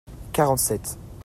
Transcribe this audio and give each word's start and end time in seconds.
quarante 0.31 0.57
sept. 0.57 0.97